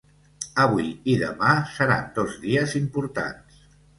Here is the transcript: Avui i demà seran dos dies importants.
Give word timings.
Avui 0.61 0.87
i 1.13 1.17
demà 1.23 1.51
seran 1.75 2.09
dos 2.17 2.33
dies 2.47 2.75
importants. 2.83 3.63